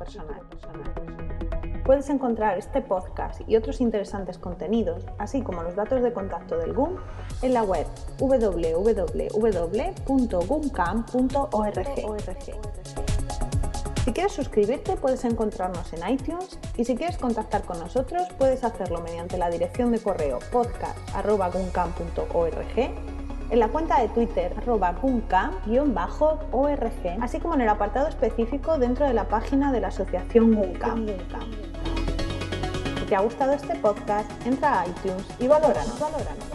[1.84, 6.72] Puedes encontrar este podcast y otros interesantes contenidos, así como los datos de contacto del
[6.72, 6.96] GUM,
[7.42, 7.86] en la web
[8.18, 9.34] www.gumcam.org.
[14.04, 19.00] Si quieres suscribirte puedes encontrarnos en iTunes y si quieres contactar con nosotros puedes hacerlo
[19.00, 23.13] mediante la dirección de correo podcast.gumcam.org
[23.54, 29.14] en la cuenta de Twitter arroba org así como en el apartado específico dentro de
[29.14, 31.06] la página de la asociación GUNCAM.
[32.98, 36.00] Si te ha gustado este podcast, entra a iTunes y valóranos.
[36.00, 36.53] valóranos.